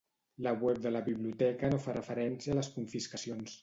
[0.47, 3.59] La web de la biblioteca no fa referència a les confiscacions.